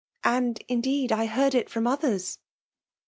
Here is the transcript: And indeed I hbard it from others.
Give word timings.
And 0.23 0.63
indeed 0.67 1.11
I 1.11 1.27
hbard 1.27 1.53
it 1.53 1.69
from 1.69 1.85
others. 1.85 2.39